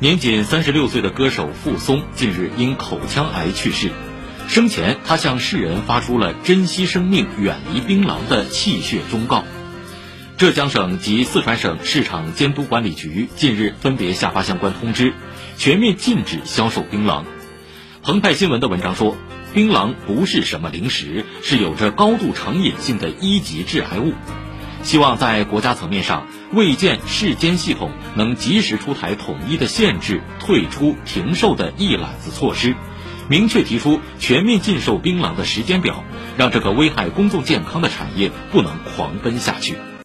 [0.00, 3.92] 年仅三十六岁的歌手傅松近日因口腔癌去世。
[4.48, 9.44] 生前，他向世人发出了珍惜生命、远离槟榔的气血忠告。
[10.36, 15.14] 浙江省及四川省市场监督管理局近日分别下发相关通知，
[15.56, 17.22] 全面禁止销售槟榔。
[18.02, 19.16] 澎湃新闻的文章说，
[19.54, 24.12] 槟榔不是什么零食，是有着高度成瘾性的一级致癌物。
[24.84, 32.76] 希望在国家层面上，卫健市监系统能及时出台统一的限制、退出、停售的一揽子措施。
[33.26, 36.04] 明确提出全面禁售槟榔的时间表，
[36.36, 39.76] 让这个危害公众健康的产业不能狂奔下去。